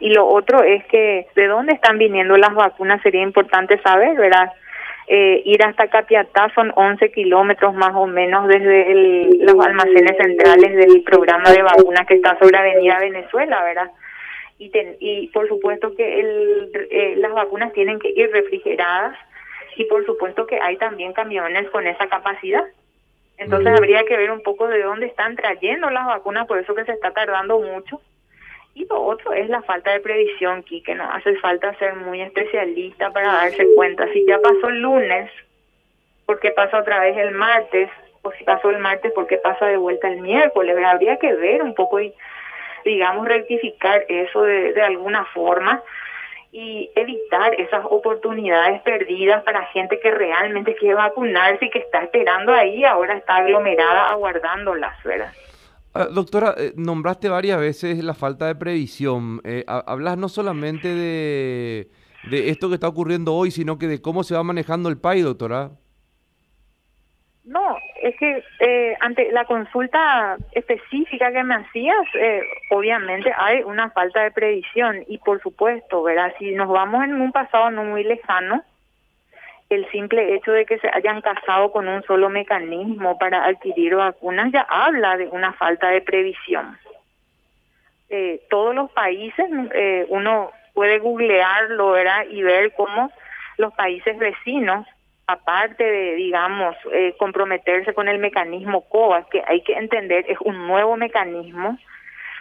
Y 0.00 0.10
lo 0.10 0.26
otro 0.26 0.62
es 0.62 0.84
que 0.86 1.26
de 1.34 1.46
dónde 1.46 1.74
están 1.74 1.98
viniendo 1.98 2.36
las 2.36 2.54
vacunas 2.54 3.02
sería 3.02 3.22
importante 3.22 3.80
saber, 3.82 4.16
¿verdad? 4.16 4.52
Eh, 5.10 5.42
ir 5.46 5.62
hasta 5.62 5.88
Capiatá 5.88 6.52
son 6.54 6.70
11 6.76 7.10
kilómetros 7.12 7.74
más 7.74 7.92
o 7.94 8.06
menos 8.06 8.46
desde 8.46 9.26
los 9.40 9.58
almacenes 9.64 10.16
centrales 10.18 10.76
del 10.76 11.02
programa 11.02 11.50
de 11.50 11.62
vacunas 11.62 12.06
que 12.06 12.14
está 12.14 12.38
sobre 12.38 12.58
Avenida 12.58 12.98
Venezuela, 13.00 13.64
¿verdad? 13.64 13.90
Y, 14.58 14.70
y 15.00 15.28
por 15.28 15.48
supuesto 15.48 15.94
que 15.96 16.20
el, 16.20 16.70
eh, 16.90 17.14
las 17.16 17.32
vacunas 17.32 17.72
tienen 17.72 17.98
que 17.98 18.10
ir 18.10 18.30
refrigeradas 18.30 19.16
y 19.76 19.84
por 19.84 20.04
supuesto 20.04 20.46
que 20.46 20.60
hay 20.60 20.76
también 20.76 21.14
camiones 21.14 21.70
con 21.70 21.86
esa 21.86 22.06
capacidad. 22.08 22.64
Entonces 23.38 23.72
habría 23.72 24.04
que 24.04 24.16
ver 24.16 24.30
un 24.30 24.42
poco 24.42 24.66
de 24.66 24.82
dónde 24.82 25.06
están 25.06 25.36
trayendo 25.36 25.88
las 25.88 26.06
vacunas, 26.06 26.46
por 26.46 26.58
eso 26.58 26.74
que 26.74 26.84
se 26.84 26.92
está 26.92 27.12
tardando 27.12 27.60
mucho 27.60 28.00
y 28.78 28.86
lo 28.86 29.02
otro 29.02 29.32
es 29.32 29.48
la 29.48 29.60
falta 29.62 29.90
de 29.90 29.98
previsión, 29.98 30.62
que 30.62 30.94
no 30.94 31.10
hace 31.10 31.34
falta 31.36 31.74
ser 31.78 31.96
muy 31.96 32.22
especialista 32.22 33.10
para 33.10 33.32
darse 33.32 33.66
cuenta. 33.74 34.06
Si 34.12 34.24
ya 34.24 34.38
pasó 34.38 34.68
el 34.68 34.80
lunes, 34.80 35.28
¿por 36.26 36.38
qué 36.38 36.52
pasa 36.52 36.78
otra 36.78 37.00
vez 37.00 37.16
el 37.16 37.32
martes? 37.32 37.90
O 38.22 38.30
si 38.30 38.44
pasó 38.44 38.70
el 38.70 38.78
martes, 38.78 39.10
¿por 39.12 39.26
qué 39.26 39.38
pasa 39.38 39.66
de 39.66 39.76
vuelta 39.76 40.06
el 40.06 40.20
miércoles? 40.20 40.76
Habría 40.84 41.16
que 41.16 41.34
ver 41.34 41.60
un 41.60 41.74
poco 41.74 42.00
y, 42.00 42.14
digamos, 42.84 43.26
rectificar 43.26 44.04
eso 44.08 44.42
de, 44.42 44.80
alguna 44.80 45.24
forma 45.24 45.82
y 46.52 46.92
evitar 46.94 47.60
esas 47.60 47.84
oportunidades 47.84 48.80
perdidas 48.82 49.42
para 49.42 49.64
gente 49.66 49.98
que 49.98 50.12
realmente 50.12 50.76
quiere 50.76 50.94
vacunarse 50.94 51.64
y 51.64 51.70
que 51.70 51.80
está 51.80 52.04
esperando 52.04 52.52
ahí, 52.52 52.84
ahora 52.84 53.14
está 53.14 53.38
aglomerada 53.38 54.10
aguardándolas, 54.10 55.02
¿verdad? 55.02 55.32
Ah, 55.98 56.06
doctora, 56.12 56.54
eh, 56.56 56.74
nombraste 56.76 57.28
varias 57.28 57.58
veces 57.58 58.04
la 58.04 58.14
falta 58.14 58.46
de 58.46 58.54
previsión. 58.54 59.40
Eh, 59.42 59.64
hablas 59.66 60.16
no 60.16 60.28
solamente 60.28 60.94
de, 60.94 61.88
de, 62.30 62.50
esto 62.50 62.68
que 62.68 62.74
está 62.74 62.86
ocurriendo 62.86 63.34
hoy, 63.34 63.50
sino 63.50 63.78
que 63.78 63.88
de 63.88 64.00
cómo 64.00 64.22
se 64.22 64.36
va 64.36 64.44
manejando 64.44 64.90
el 64.90 65.00
país, 65.00 65.24
doctora. 65.24 65.72
No, 67.42 67.76
es 68.00 68.14
que 68.16 68.44
eh, 68.60 68.96
ante 69.00 69.32
la 69.32 69.44
consulta 69.44 70.36
específica 70.52 71.32
que 71.32 71.42
me 71.42 71.56
hacías, 71.56 72.06
obviamente 72.70 73.32
hay 73.36 73.64
una 73.64 73.90
falta 73.90 74.22
de 74.22 74.30
previsión 74.30 75.04
y 75.08 75.18
por 75.18 75.42
supuesto, 75.42 76.04
¿verdad? 76.04 76.32
Si 76.38 76.52
nos 76.52 76.68
vamos 76.68 77.02
en 77.02 77.20
un 77.20 77.32
pasado 77.32 77.72
no 77.72 77.82
muy 77.82 78.04
lejano, 78.04 78.62
el 79.70 79.88
simple 79.90 80.34
hecho 80.34 80.52
de 80.52 80.64
que 80.64 80.78
se 80.78 80.88
hayan 80.92 81.20
casado 81.20 81.70
con 81.70 81.88
un 81.88 82.02
solo 82.04 82.30
mecanismo 82.30 83.18
para 83.18 83.44
adquirir 83.44 83.96
vacunas 83.96 84.50
ya 84.52 84.62
habla 84.62 85.16
de 85.16 85.28
una 85.28 85.52
falta 85.52 85.90
de 85.90 86.00
previsión. 86.00 86.78
Eh, 88.08 88.40
todos 88.48 88.74
los 88.74 88.90
países, 88.92 89.46
eh, 89.74 90.06
uno 90.08 90.50
puede 90.72 90.98
googlearlo 90.98 91.90
¿verdad? 91.90 92.24
y 92.30 92.42
ver 92.42 92.72
cómo 92.74 93.10
los 93.58 93.74
países 93.74 94.16
vecinos, 94.16 94.86
aparte 95.26 95.84
de, 95.84 96.14
digamos, 96.14 96.74
eh, 96.92 97.14
comprometerse 97.18 97.92
con 97.92 98.08
el 98.08 98.18
mecanismo 98.18 98.88
COVAX, 98.88 99.28
que 99.28 99.42
hay 99.46 99.62
que 99.62 99.74
entender 99.74 100.24
es 100.28 100.38
un 100.40 100.66
nuevo 100.66 100.96
mecanismo, 100.96 101.76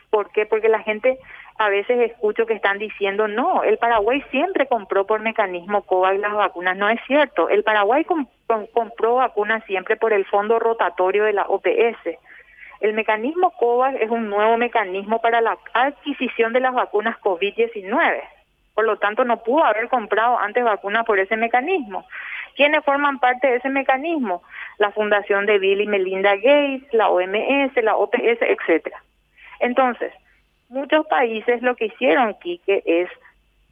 ¿por 0.09 0.31
qué? 0.31 0.45
Porque 0.45 0.69
la 0.69 0.83
gente 0.83 1.19
a 1.59 1.69
veces 1.69 2.11
escucho 2.11 2.45
que 2.45 2.53
están 2.53 2.77
diciendo, 2.77 3.27
no, 3.27 3.63
el 3.63 3.77
Paraguay 3.77 4.23
siempre 4.29 4.67
compró 4.67 5.05
por 5.05 5.21
mecanismo 5.21 5.81
COVAX 5.81 6.19
las 6.19 6.33
vacunas. 6.33 6.77
No 6.77 6.87
es 6.89 6.99
cierto, 7.07 7.49
el 7.49 7.63
Paraguay 7.63 8.05
compró 8.73 9.15
vacunas 9.15 9.63
siempre 9.65 9.97
por 9.97 10.13
el 10.13 10.25
fondo 10.25 10.59
rotatorio 10.59 11.23
de 11.23 11.33
la 11.33 11.43
OPS. 11.43 12.17
El 12.79 12.93
mecanismo 12.93 13.51
COVAX 13.51 13.99
es 14.01 14.11
un 14.11 14.29
nuevo 14.29 14.57
mecanismo 14.57 15.19
para 15.19 15.41
la 15.41 15.57
adquisición 15.73 16.53
de 16.53 16.59
las 16.59 16.75
vacunas 16.75 17.17
COVID-19. 17.21 18.21
Por 18.75 18.85
lo 18.85 18.97
tanto, 18.97 19.25
no 19.25 19.41
pudo 19.41 19.63
haber 19.63 19.89
comprado 19.89 20.37
antes 20.37 20.63
vacunas 20.63 21.05
por 21.05 21.17
ese 21.17 21.35
mecanismo. 21.35 22.05
¿Quiénes 22.55 22.85
forman 22.85 23.17
parte 23.17 23.47
de 23.47 23.55
ese 23.55 23.69
mecanismo? 23.69 24.43
La 24.77 24.91
Fundación 24.91 25.47
de 25.47 25.57
Bill 25.57 25.81
y 25.81 25.87
Melinda 25.87 26.35
Gates, 26.35 26.93
la 26.93 27.09
OMS, 27.09 27.75
la 27.81 27.95
OPS, 27.95 28.41
etcétera. 28.41 29.01
Entonces, 29.59 30.13
muchos 30.69 31.05
países 31.07 31.61
lo 31.61 31.75
que 31.75 31.85
hicieron, 31.85 32.33
Quique, 32.35 32.83
es 32.85 33.09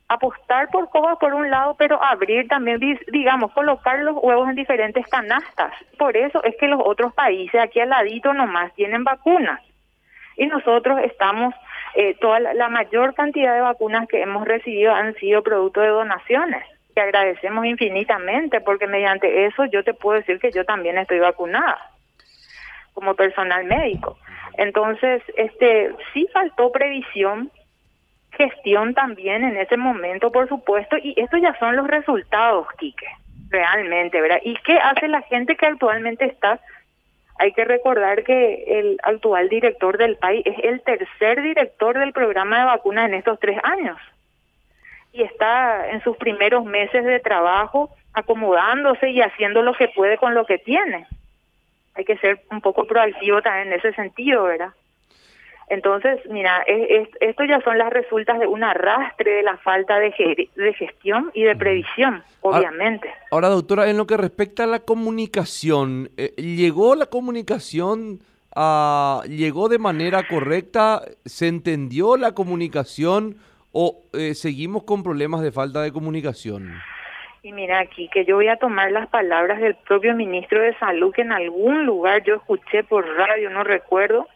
apostar 0.08 0.70
por 0.70 0.90
cosas 0.90 1.18
por 1.20 1.34
un 1.34 1.50
lado, 1.50 1.76
pero 1.78 2.02
abrir 2.04 2.48
también, 2.48 2.80
digamos, 3.08 3.52
colocar 3.54 4.00
los 4.00 4.18
huevos 4.22 4.50
en 4.50 4.56
diferentes 4.56 5.06
canastas. 5.08 5.74
Por 5.98 6.16
eso 6.16 6.44
es 6.44 6.56
que 6.58 6.68
los 6.68 6.82
otros 6.84 7.14
países 7.14 7.60
aquí 7.60 7.80
al 7.80 7.90
ladito 7.90 8.34
nomás 8.34 8.74
tienen 8.76 9.04
vacunas. 9.04 9.62
Y 10.38 10.46
nosotros 10.48 11.00
estamos, 11.04 11.56
eh, 11.96 12.16
toda 12.20 12.40
la, 12.40 12.70
mayor 12.70 13.16
cantidad 13.16 13.56
de 13.56 13.62
vacunas 13.62 14.08
que 14.08 14.22
hemos 14.22 14.46
recibido 14.46 14.94
han 14.94 15.16
sido 15.16 15.42
producto 15.42 15.82
de 15.82 15.88
donaciones, 15.88 16.64
que 16.94 17.02
agradecemos 17.02 17.66
infinitamente, 17.66 18.62
porque 18.62 18.86
mediante 18.86 19.46
eso 19.46 19.66
yo 19.66 19.84
te 19.84 19.94
puedo 19.94 20.20
decir 20.20 20.40
que 20.40 20.52
yo 20.52 20.66
también 20.66 20.98
estoy 20.98 21.20
vacunada 21.20 21.78
como 22.94 23.16
personal 23.16 23.64
médico. 23.66 24.18
Entonces, 24.58 25.22
este, 25.36 25.92
sí 26.14 26.28
faltó 26.34 26.72
previsión, 26.72 27.52
gestión 28.32 28.94
también 28.94 29.44
en 29.44 29.58
ese 29.58 29.78
momento, 29.78 30.32
por 30.32 30.48
supuesto, 30.48 30.98
y 30.98 31.14
estos 31.18 31.42
ya 31.42 31.58
son 31.60 31.76
los 31.76 31.88
resultados, 31.88 32.68
Quique, 32.78 33.08
realmente, 33.50 34.22
¿verdad? 34.22 34.40
¿Y 34.44 34.56
qué 34.58 34.78
hace 34.78 35.08
la 35.08 35.22
gente 35.24 35.56
que 35.56 35.66
actualmente 35.66 36.26
está? 36.26 36.60
Hay 37.38 37.52
que 37.52 37.66
recordar 37.66 38.24
que 38.24 38.80
el 38.80 38.98
actual 39.04 39.50
director 39.50 39.98
del 39.98 40.16
país 40.18 40.46
es 40.46 40.58
el 40.64 40.82
tercer 40.82 41.42
director 41.42 41.98
del 41.98 42.14
programa 42.14 42.60
de 42.60 42.66
vacunas 42.66 43.10
en 43.10 43.16
estos 43.16 43.40
tres 43.40 43.60
años 43.64 43.98
y 45.12 45.24
está 45.24 45.90
en 45.90 46.02
sus 46.02 46.16
primeros 46.18 46.64
meses 46.66 47.04
de 47.04 47.20
trabajo 47.20 47.90
acomodándose 48.14 49.10
y 49.10 49.22
haciendo 49.22 49.62
lo 49.62 49.74
que 49.74 49.90
puede 49.90 50.18
con 50.18 50.34
lo 50.34 50.46
que 50.46 50.58
tiene 50.58 51.08
hay 51.96 52.06
que 52.06 52.18
ser 52.18 52.42
un 52.52 52.62
poco 52.62 52.86
proactivo 52.86 53.42
también 53.42 53.68
en 53.68 53.80
ese 53.80 53.94
sentido, 53.94 54.44
¿verdad? 54.44 54.74
Entonces, 55.68 56.20
mira, 56.30 56.64
esto 57.22 57.44
ya 57.44 57.60
son 57.62 57.80
las 57.80 57.92
resultas 57.92 58.40
de 58.40 58.46
un 58.46 58.64
arrastre 58.64 59.32
de 59.32 59.44
la 59.44 59.58
falta 59.58 59.98
de, 60.00 60.50
de 60.56 60.74
gestión 60.74 61.32
y 61.34 61.44
de 61.44 61.56
previsión, 61.56 62.24
obviamente. 62.42 63.12
Ahora, 63.32 63.50
doctora, 63.50 63.90
en 63.90 63.98
lo 63.98 64.06
que 64.06 64.16
respecta 64.16 64.66
a 64.66 64.68
la 64.68 64.82
comunicación, 64.82 66.12
eh, 66.18 66.34
¿llegó 66.38 66.94
la 66.94 67.08
comunicación, 67.08 68.20
a, 68.56 69.24
llegó 69.28 69.68
de 69.68 69.80
manera 69.80 70.28
correcta? 70.28 71.02
¿Se 71.26 71.48
entendió 71.48 72.16
la 72.16 72.34
comunicación 72.34 73.38
o 73.72 74.04
eh, 74.14 74.36
seguimos 74.36 74.84
con 74.84 75.02
problemas 75.02 75.42
de 75.42 75.52
falta 75.52 75.82
de 75.82 75.92
comunicación? 75.92 76.74
Y 77.46 77.52
mira 77.52 77.78
aquí 77.78 78.08
que 78.08 78.26
yo 78.26 78.38
voy 78.38 78.48
a 78.48 78.56
tomar 78.56 78.92
las 78.92 79.08
palabras 79.08 79.62
del 79.62 79.76
propio 79.76 80.16
ministro 80.16 80.64
de 80.64 80.74
Salud 80.80 81.14
que 81.14 81.22
en 81.22 81.32
algún 81.32 81.86
lugar 81.86 82.24
yo 82.24 82.38
escuché 82.38 82.84
por 82.84 83.08
radio, 83.08 83.52
no 83.52 83.64
recuerdo, 83.64 84.28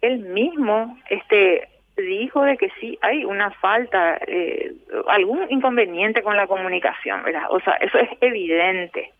él 0.00 0.20
mismo 0.20 0.98
este 1.10 1.68
dijo 1.98 2.42
de 2.42 2.56
que 2.56 2.70
sí 2.80 2.98
hay 3.02 3.26
una 3.26 3.50
falta, 3.50 4.18
eh, 4.26 4.72
algún 5.08 5.48
inconveniente 5.50 6.22
con 6.22 6.34
la 6.34 6.46
comunicación, 6.46 7.22
¿verdad? 7.24 7.44
O 7.50 7.60
sea, 7.60 7.74
eso 7.74 7.98
es 7.98 8.08
evidente. 8.22 9.12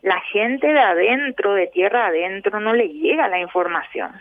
La 0.00 0.18
gente 0.22 0.66
de 0.66 0.80
adentro, 0.80 1.52
de 1.52 1.66
tierra 1.66 2.06
adentro, 2.06 2.58
no 2.58 2.72
le 2.72 2.88
llega 2.88 3.28
la 3.28 3.38
información. 3.38 4.12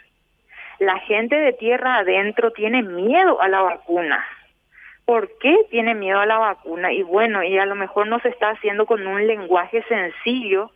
La 0.80 1.00
gente 1.00 1.38
de 1.38 1.54
tierra 1.54 2.00
adentro 2.00 2.52
tiene 2.52 2.84
miedo 2.84 3.42
a 3.42 3.48
la 3.48 3.62
vacuna 3.62 4.28
¿Por 5.06 5.38
qué 5.38 5.56
tiene 5.70 5.94
miedo 5.94 6.20
a 6.20 6.26
la 6.26 6.40
vacuna? 6.40 6.92
Y 6.92 7.04
bueno, 7.04 7.44
y 7.44 7.58
a 7.60 7.66
lo 7.66 7.76
mejor 7.76 8.08
no 8.08 8.20
se 8.20 8.30
está 8.30 8.50
haciendo 8.50 8.86
con 8.86 9.06
un 9.06 9.28
lenguaje 9.28 9.84
sencillo, 9.84 10.72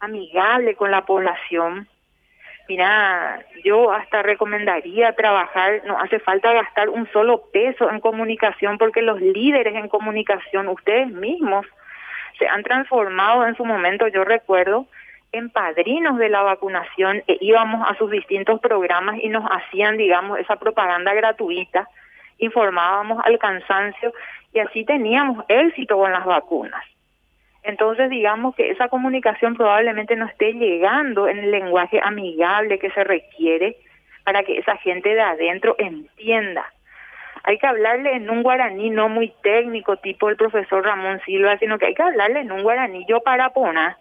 amigable 0.00 0.74
con 0.74 0.90
la 0.90 1.06
población. 1.06 1.88
Mira, 2.68 3.44
yo 3.62 3.92
hasta 3.92 4.22
recomendaría 4.22 5.12
trabajar, 5.14 5.82
no 5.86 5.98
hace 5.98 6.18
falta 6.18 6.52
gastar 6.52 6.88
un 6.88 7.10
solo 7.12 7.42
peso 7.52 7.90
en 7.90 8.00
comunicación 8.00 8.78
porque 8.78 9.02
los 9.02 9.20
líderes 9.20 9.74
en 9.74 9.88
comunicación, 9.88 10.68
ustedes 10.68 11.08
mismos, 11.08 11.66
se 12.38 12.48
han 12.48 12.62
transformado 12.62 13.46
en 13.46 13.56
su 13.56 13.64
momento, 13.64 14.08
yo 14.08 14.24
recuerdo, 14.24 14.86
en 15.32 15.50
padrinos 15.50 16.16
de 16.18 16.28
la 16.28 16.42
vacunación, 16.42 17.22
e 17.26 17.38
íbamos 17.40 17.88
a 17.88 17.96
sus 17.96 18.10
distintos 18.10 18.60
programas 18.60 19.18
y 19.20 19.28
nos 19.28 19.44
hacían, 19.50 19.96
digamos, 19.96 20.38
esa 20.38 20.56
propaganda 20.56 21.12
gratuita, 21.12 21.88
informábamos 22.38 23.24
al 23.24 23.38
cansancio 23.38 24.12
y 24.52 24.60
así 24.60 24.84
teníamos 24.84 25.44
éxito 25.48 25.96
con 25.96 26.12
las 26.12 26.24
vacunas. 26.24 26.84
Entonces, 27.62 28.10
digamos 28.10 28.54
que 28.54 28.70
esa 28.70 28.88
comunicación 28.88 29.56
probablemente 29.56 30.16
no 30.16 30.26
esté 30.26 30.52
llegando 30.52 31.28
en 31.28 31.38
el 31.38 31.50
lenguaje 31.50 31.98
amigable 32.02 32.78
que 32.78 32.90
se 32.90 33.04
requiere 33.04 33.76
para 34.22 34.42
que 34.42 34.58
esa 34.58 34.76
gente 34.76 35.14
de 35.14 35.20
adentro 35.20 35.74
entienda. 35.78 36.64
Hay 37.42 37.58
que 37.58 37.66
hablarle 37.66 38.16
en 38.16 38.28
un 38.30 38.42
guaraní 38.42 38.90
no 38.90 39.08
muy 39.08 39.32
técnico, 39.42 39.96
tipo 39.96 40.28
el 40.28 40.36
profesor 40.36 40.84
Ramón 40.84 41.20
Silva, 41.24 41.58
sino 41.58 41.78
que 41.78 41.86
hay 41.86 41.94
que 41.94 42.02
hablarle 42.02 42.40
en 42.40 42.52
un 42.52 42.62
guaraní 42.62 43.04
yo 43.06 43.20
para 43.20 43.50
poner 43.50 43.96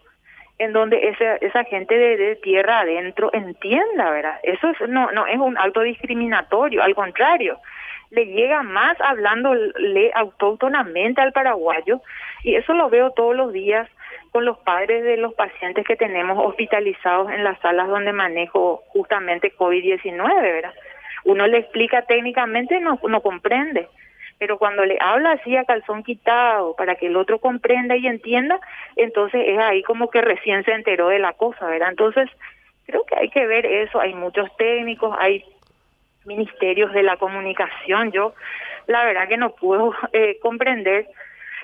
en 0.59 0.71
donde 0.71 1.09
esa, 1.09 1.35
esa 1.37 1.63
gente 1.65 1.97
de, 1.97 2.35
tierra 2.37 2.81
adentro 2.81 3.29
entienda, 3.33 4.11
¿verdad? 4.11 4.39
Eso 4.43 4.71
no, 4.87 5.11
no 5.11 5.25
es 5.25 5.37
un 5.37 5.57
acto 5.57 5.81
discriminatorio, 5.81 6.83
al 6.83 6.95
contrario, 6.95 7.59
le 8.13 8.27
llega 8.27 8.61
más 8.61 8.99
hablándole 9.01 10.11
autóctonamente 10.13 11.19
al 11.19 11.33
paraguayo 11.33 11.99
y 12.43 12.55
eso 12.55 12.73
lo 12.73 12.89
veo 12.89 13.11
todos 13.11 13.35
los 13.35 13.51
días 13.51 13.89
con 14.31 14.45
los 14.45 14.59
padres 14.59 15.03
de 15.03 15.17
los 15.17 15.33
pacientes 15.33 15.85
que 15.85 15.95
tenemos 15.95 16.37
hospitalizados 16.45 17.31
en 17.31 17.43
las 17.43 17.59
salas 17.59 17.87
donde 17.87 18.13
manejo 18.13 18.83
justamente 18.87 19.55
COVID-19, 19.55 20.41
¿verdad? 20.41 20.73
Uno 21.25 21.47
le 21.47 21.59
explica 21.59 22.03
técnicamente, 22.03 22.79
no, 22.79 22.99
no 23.07 23.21
comprende 23.21 23.87
pero 24.39 24.57
cuando 24.57 24.83
le 24.83 24.97
habla 24.99 25.33
así 25.33 25.55
a 25.55 25.63
calzón 25.63 26.03
quitado 26.03 26.75
para 26.75 26.95
que 26.95 27.07
el 27.07 27.15
otro 27.15 27.39
comprenda 27.39 27.95
y 27.95 28.07
entienda, 28.07 28.59
entonces 28.97 29.41
es 29.47 29.57
ahí 29.57 29.83
como 29.83 30.09
que 30.09 30.21
recién 30.21 30.65
se 30.65 30.73
enteró 30.73 31.07
de 31.07 31.19
la 31.19 31.31
cosa, 31.31 31.65
¿verdad? 31.67 31.91
Entonces, 31.91 32.29
creo 32.85 33.05
que 33.05 33.15
hay 33.15 33.29
que 33.29 33.47
ver 33.47 33.65
eso, 33.65 34.01
hay 34.01 34.13
muchos 34.13 34.53
técnicos, 34.57 35.15
hay 35.17 35.45
ministerios 36.25 36.93
de 36.93 37.03
la 37.03 37.17
comunicación, 37.17 38.11
yo 38.11 38.33
la 38.87 39.03
verdad 39.05 39.27
que 39.27 39.37
no 39.37 39.55
puedo 39.55 39.93
eh, 40.13 40.37
comprender, 40.41 41.07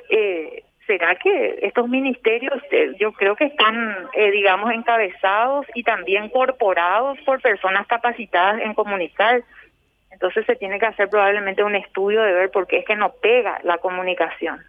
eh, 0.09 0.63
¿será 0.87 1.15
que 1.15 1.59
estos 1.61 1.87
ministerios 1.87 2.61
eh, 2.71 2.93
yo 2.99 3.11
creo 3.13 3.35
que 3.35 3.45
están, 3.45 4.07
eh, 4.13 4.31
digamos, 4.31 4.71
encabezados 4.71 5.65
y 5.75 5.83
también 5.83 6.29
corporados 6.29 7.17
por 7.25 7.41
personas 7.41 7.87
capacitadas 7.87 8.61
en 8.61 8.73
comunicar? 8.73 9.43
Entonces 10.11 10.45
se 10.45 10.55
tiene 10.55 10.79
que 10.79 10.85
hacer 10.85 11.09
probablemente 11.09 11.63
un 11.63 11.75
estudio 11.75 12.21
de 12.23 12.33
ver 12.33 12.51
por 12.51 12.67
qué 12.67 12.79
es 12.79 12.85
que 12.85 12.95
no 12.95 13.13
pega 13.21 13.59
la 13.63 13.77
comunicación. 13.77 14.59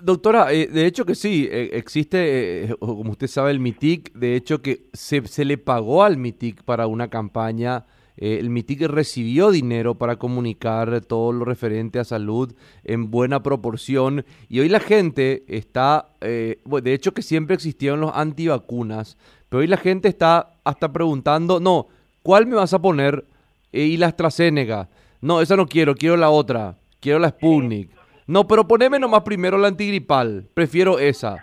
Doctora, 0.00 0.52
eh, 0.52 0.68
de 0.68 0.86
hecho 0.86 1.04
que 1.04 1.16
sí, 1.16 1.48
eh, 1.50 1.70
existe, 1.72 2.64
eh, 2.64 2.74
como 2.78 3.10
usted 3.10 3.26
sabe, 3.26 3.50
el 3.50 3.58
MITIC, 3.58 4.12
de 4.12 4.36
hecho 4.36 4.62
que 4.62 4.82
se, 4.92 5.26
se 5.26 5.44
le 5.44 5.58
pagó 5.58 6.04
al 6.04 6.16
MITIC 6.16 6.62
para 6.62 6.86
una 6.86 7.10
campaña, 7.10 7.84
el 8.16 8.50
MITIC 8.50 8.82
recibió 8.82 9.50
dinero 9.50 9.94
para 9.94 10.16
comunicar 10.16 11.00
todo 11.00 11.32
lo 11.32 11.44
referente 11.44 11.98
a 11.98 12.04
salud 12.04 12.54
en 12.84 13.10
buena 13.10 13.42
proporción 13.42 14.24
y 14.48 14.60
hoy 14.60 14.68
la 14.68 14.80
gente 14.80 15.44
está, 15.48 16.10
de 16.20 16.94
hecho 16.94 17.14
que 17.14 17.22
siempre 17.22 17.54
existieron 17.54 18.00
los 18.00 18.12
antivacunas, 18.14 19.16
pero 19.48 19.60
hoy 19.60 19.66
la 19.66 19.76
gente 19.76 20.08
está 20.08 20.54
hasta 20.64 20.92
preguntando, 20.92 21.58
no, 21.58 21.88
¿cuál 22.22 22.46
me 22.46 22.56
vas 22.56 22.74
a 22.74 22.82
poner? 22.82 23.24
y 23.72 23.96
la 23.96 24.08
AstraZeneca. 24.08 24.88
No, 25.20 25.40
esa 25.40 25.56
no 25.56 25.66
quiero, 25.66 25.94
quiero 25.94 26.16
la 26.16 26.30
otra. 26.30 26.76
Quiero 27.00 27.18
la 27.18 27.30
Sputnik. 27.30 27.90
No, 28.26 28.46
pero 28.46 28.68
poneme 28.68 28.98
nomás 28.98 29.22
primero 29.22 29.58
la 29.58 29.68
antigripal. 29.68 30.46
Prefiero 30.54 30.98
esa. 30.98 31.42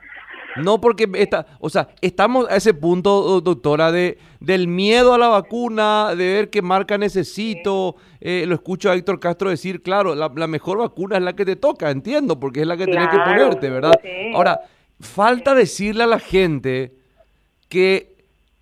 No 0.63 0.81
porque 0.81 1.09
esta, 1.15 1.45
o 1.59 1.69
sea, 1.69 1.89
estamos 2.01 2.49
a 2.49 2.55
ese 2.55 2.73
punto, 2.73 3.41
doctora, 3.41 3.91
de 3.91 4.17
del 4.39 4.67
miedo 4.67 5.13
a 5.13 5.17
la 5.17 5.27
vacuna, 5.27 6.15
de 6.15 6.33
ver 6.33 6.49
qué 6.49 6.61
marca 6.61 6.97
necesito. 6.97 7.95
Eh, 8.21 8.45
lo 8.47 8.55
escucho 8.55 8.89
a 8.89 8.95
Héctor 8.95 9.19
Castro 9.19 9.49
decir, 9.49 9.81
claro, 9.81 10.15
la, 10.15 10.29
mejor 10.47 10.79
vacuna 10.79 11.17
es 11.17 11.23
la 11.23 11.33
que 11.33 11.45
te 11.45 11.55
toca, 11.55 11.91
entiendo, 11.91 12.39
porque 12.39 12.61
es 12.61 12.67
la 12.67 12.77
que 12.77 12.85
tienes 12.85 13.09
que 13.09 13.17
ponerte, 13.17 13.69
¿verdad? 13.69 13.99
Ahora, 14.33 14.61
falta 14.99 15.53
decirle 15.53 16.03
a 16.03 16.07
la 16.07 16.19
gente 16.19 16.93
que 17.67 18.15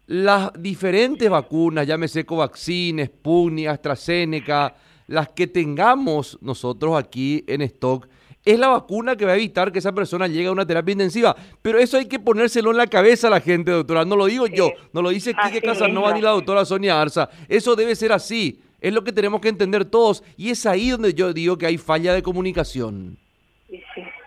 las 0.07 0.51
diferentes 0.57 1.29
vacunas, 1.29 1.85
llámese 1.85 2.25
Covaxin, 2.25 3.05
Sputnik, 3.05 3.67
AstraZeneca, 3.67 4.75
las 5.07 5.29
que 5.29 5.47
tengamos 5.47 6.37
nosotros 6.41 6.97
aquí 6.97 7.43
en 7.47 7.61
stock, 7.61 8.07
es 8.47 8.57
la 8.57 8.69
vacuna 8.69 9.17
que 9.17 9.25
va 9.25 9.33
a 9.33 9.35
evitar 9.35 9.71
que 9.73 9.79
esa 9.79 9.91
persona 9.91 10.25
llegue 10.25 10.47
a 10.47 10.51
una 10.53 10.65
terapia 10.65 10.93
intensiva. 10.93 11.35
Pero 11.61 11.79
eso 11.79 11.97
hay 11.97 12.07
que 12.07 12.17
ponérselo 12.17 12.71
en 12.71 12.77
la 12.77 12.87
cabeza 12.87 13.27
a 13.27 13.31
la 13.31 13.41
gente, 13.41 13.71
doctora. 13.71 14.05
No 14.05 14.15
lo 14.15 14.25
digo 14.25 14.47
yo, 14.47 14.71
no 14.93 15.01
lo 15.01 15.09
dice 15.09 15.33
Quique 15.33 15.61
Casanova 15.61 16.13
ni 16.13 16.21
la 16.21 16.31
doctora 16.31 16.63
Sonia 16.63 17.01
Arza. 17.01 17.29
Eso 17.49 17.75
debe 17.75 17.93
ser 17.95 18.13
así. 18.13 18.61
Es 18.79 18.93
lo 18.93 19.03
que 19.03 19.11
tenemos 19.11 19.41
que 19.41 19.49
entender 19.49 19.83
todos. 19.83 20.23
Y 20.37 20.51
es 20.51 20.65
ahí 20.65 20.91
donde 20.91 21.13
yo 21.13 21.33
digo 21.33 21.57
que 21.57 21.65
hay 21.65 21.77
falla 21.77 22.13
de 22.13 22.23
comunicación. 22.23 23.17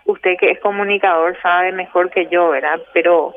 Usted 0.05 0.37
que 0.39 0.51
es 0.51 0.59
comunicador 0.59 1.35
sabe 1.41 1.71
mejor 1.71 2.11
que 2.11 2.27
yo, 2.27 2.49
¿verdad? 2.49 2.79
Pero 2.93 3.33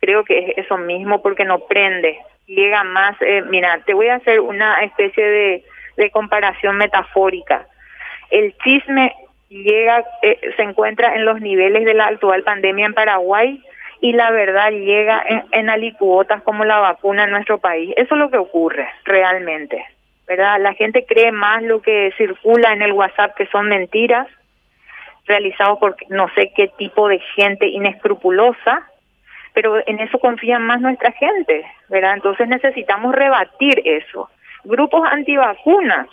creo 0.00 0.24
que 0.24 0.38
es 0.38 0.58
eso 0.58 0.76
mismo 0.78 1.22
porque 1.22 1.44
no 1.44 1.60
prende, 1.60 2.18
llega 2.46 2.82
más, 2.82 3.16
eh, 3.22 3.42
mira, 3.48 3.80
te 3.86 3.94
voy 3.94 4.08
a 4.08 4.16
hacer 4.16 4.40
una 4.40 4.82
especie 4.82 5.24
de, 5.24 5.64
de 5.96 6.10
comparación 6.10 6.76
metafórica. 6.76 7.66
El 8.30 8.56
chisme 8.64 9.14
llega, 9.48 10.04
eh, 10.22 10.38
se 10.56 10.62
encuentra 10.62 11.14
en 11.14 11.24
los 11.24 11.40
niveles 11.40 11.84
de 11.84 11.94
la 11.94 12.06
actual 12.06 12.42
pandemia 12.42 12.86
en 12.86 12.94
Paraguay 12.94 13.62
y 14.00 14.12
la 14.12 14.30
verdad 14.30 14.70
llega 14.70 15.22
en, 15.26 15.44
en 15.52 15.70
alicuotas 15.70 16.42
como 16.42 16.64
la 16.64 16.78
vacuna 16.78 17.24
en 17.24 17.30
nuestro 17.30 17.58
país. 17.58 17.92
Eso 17.96 18.14
es 18.14 18.18
lo 18.18 18.30
que 18.30 18.38
ocurre 18.38 18.88
realmente, 19.04 19.84
¿verdad? 20.26 20.60
La 20.60 20.74
gente 20.74 21.06
cree 21.06 21.32
más 21.32 21.62
lo 21.62 21.80
que 21.80 22.12
circula 22.16 22.72
en 22.72 22.82
el 22.82 22.92
WhatsApp 22.92 23.34
que 23.36 23.46
son 23.46 23.68
mentiras 23.68 24.26
realizados 25.26 25.78
por 25.78 25.96
no 26.10 26.28
sé 26.34 26.52
qué 26.54 26.68
tipo 26.76 27.08
de 27.08 27.18
gente 27.34 27.66
inescrupulosa 27.66 28.90
pero 29.54 29.76
en 29.86 30.00
eso 30.00 30.18
confía 30.18 30.58
más 30.58 30.80
nuestra 30.80 31.12
gente, 31.12 31.64
¿verdad? 31.88 32.14
Entonces 32.14 32.48
necesitamos 32.48 33.14
rebatir 33.14 33.80
eso. 33.84 34.28
Grupos 34.64 35.08
antivacunas, 35.10 36.08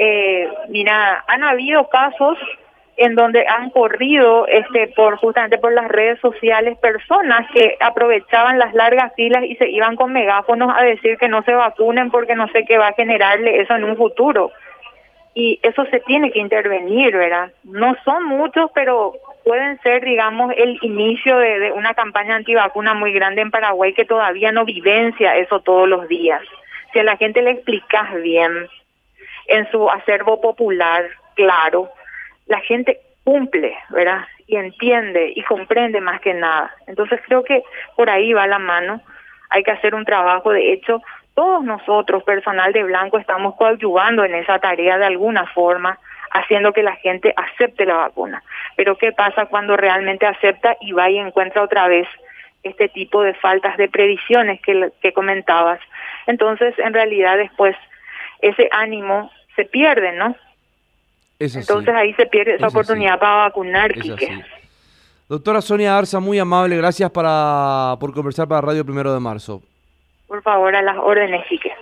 eh, 0.00 0.48
mira, 0.68 1.24
han 1.26 1.42
habido 1.42 1.88
casos 1.88 2.38
en 2.96 3.16
donde 3.16 3.46
han 3.46 3.70
corrido 3.70 4.46
este 4.46 4.88
por 4.88 5.16
justamente 5.16 5.58
por 5.58 5.72
las 5.72 5.88
redes 5.88 6.20
sociales 6.20 6.78
personas 6.78 7.48
que 7.52 7.76
aprovechaban 7.80 8.58
las 8.58 8.74
largas 8.74 9.12
filas 9.14 9.44
y 9.44 9.56
se 9.56 9.68
iban 9.68 9.96
con 9.96 10.12
megáfonos 10.12 10.72
a 10.76 10.82
decir 10.82 11.18
que 11.18 11.28
no 11.28 11.42
se 11.42 11.52
vacunen 11.52 12.10
porque 12.10 12.36
no 12.36 12.48
sé 12.48 12.64
qué 12.64 12.78
va 12.78 12.88
a 12.88 12.94
generarle 12.94 13.60
eso 13.60 13.74
en 13.74 13.84
un 13.84 13.96
futuro. 13.96 14.52
Y 15.34 15.60
eso 15.62 15.84
se 15.86 16.00
tiene 16.00 16.32
que 16.32 16.40
intervenir, 16.40 17.16
¿verdad? 17.16 17.52
No 17.62 17.96
son 18.04 18.24
muchos, 18.24 18.70
pero 18.74 19.14
pueden 19.44 19.80
ser, 19.82 20.04
digamos, 20.04 20.52
el 20.56 20.78
inicio 20.82 21.38
de, 21.38 21.72
una 21.72 21.94
campaña 21.94 22.36
antivacuna 22.36 22.94
muy 22.94 23.12
grande 23.12 23.42
en 23.42 23.50
Paraguay 23.50 23.94
que 23.94 24.04
todavía 24.04 24.50
no 24.52 24.64
vivencia 24.64 25.36
eso 25.36 25.60
todos 25.60 25.88
los 25.88 26.08
días. 26.08 26.42
Si 26.92 26.98
a 26.98 27.04
la 27.04 27.16
gente 27.16 27.42
le 27.42 27.52
explicas 27.52 28.14
bien 28.22 28.68
en 29.48 29.70
su 29.70 29.90
acervo 29.90 30.40
popular, 30.40 31.08
claro, 31.34 31.90
la 32.46 32.60
gente 32.60 33.00
cumple, 33.24 33.76
¿verdad? 33.90 34.24
Y 34.46 34.56
entiende 34.56 35.32
y 35.34 35.42
comprende 35.42 36.00
más 36.00 36.20
que 36.20 36.34
nada. 36.34 36.74
Entonces 36.86 37.20
creo 37.26 37.42
que 37.44 37.62
por 37.96 38.08
ahí 38.08 38.32
va 38.32 38.46
la 38.46 38.58
mano. 38.58 39.02
Hay 39.50 39.62
que 39.62 39.70
hacer 39.70 39.94
un 39.94 40.04
trabajo, 40.04 40.50
de 40.50 40.72
hecho, 40.72 41.02
todos 41.34 41.62
nosotros, 41.62 42.24
personal 42.24 42.72
de 42.72 42.82
Blanco, 42.82 43.18
estamos 43.18 43.54
coadyuvando 43.54 44.24
en 44.24 44.34
esa 44.34 44.58
tarea 44.58 44.98
de 44.98 45.06
alguna 45.06 45.46
forma 45.46 45.98
haciendo 46.32 46.72
que 46.72 46.82
la 46.82 46.96
gente 46.96 47.32
acepte 47.36 47.86
la 47.86 47.94
vacuna. 47.94 48.42
Pero 48.76 48.96
¿qué 48.96 49.12
pasa 49.12 49.46
cuando 49.46 49.76
realmente 49.76 50.26
acepta 50.26 50.76
y 50.80 50.92
va 50.92 51.08
y 51.08 51.18
encuentra 51.18 51.62
otra 51.62 51.88
vez 51.88 52.06
este 52.64 52.88
tipo 52.88 53.22
de 53.22 53.34
faltas 53.34 53.76
de 53.76 53.88
previsiones 53.88 54.60
que, 54.60 54.90
que 55.00 55.12
comentabas? 55.12 55.80
Entonces, 56.26 56.74
en 56.78 56.92
realidad 56.92 57.36
después 57.36 57.76
ese 58.40 58.68
ánimo 58.72 59.30
se 59.58 59.64
pierde, 59.64 60.12
¿no? 60.12 60.36
Entonces 61.40 61.94
ahí 61.94 62.14
se 62.14 62.26
pierde 62.26 62.54
esa 62.54 62.68
oportunidad 62.68 63.18
para 63.18 63.48
vacunar, 63.48 63.92
Quique. 63.92 64.44
Doctora 65.28 65.60
Sonia 65.60 65.98
Arza, 65.98 66.20
muy 66.20 66.38
amable, 66.38 66.76
gracias 66.76 67.10
para, 67.10 67.96
por 67.98 68.14
conversar 68.14 68.46
para 68.46 68.60
Radio 68.60 68.84
Primero 68.84 69.12
de 69.12 69.18
Marzo. 69.18 69.60
Por 70.28 70.42
favor, 70.42 70.74
a 70.76 70.82
las 70.82 70.96
órdenes, 70.96 71.44
Quique. 71.48 71.72